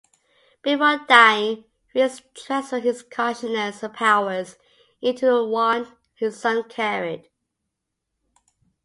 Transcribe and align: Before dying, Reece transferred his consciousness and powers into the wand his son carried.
Before 0.63 1.05
dying, 1.07 1.63
Reece 1.93 2.23
transferred 2.33 2.81
his 2.81 3.03
consciousness 3.03 3.83
and 3.83 3.93
powers 3.93 4.55
into 4.99 5.27
the 5.27 5.45
wand 5.45 5.89
his 6.15 6.39
son 6.39 6.63
carried. 6.67 7.29